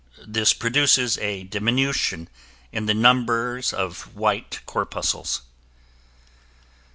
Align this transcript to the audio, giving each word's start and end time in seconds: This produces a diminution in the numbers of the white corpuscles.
This 0.25 0.51
produces 0.51 1.19
a 1.19 1.43
diminution 1.43 2.27
in 2.71 2.87
the 2.87 2.93
numbers 2.95 3.71
of 3.71 4.01
the 4.05 4.09
white 4.19 4.59
corpuscles. 4.65 5.43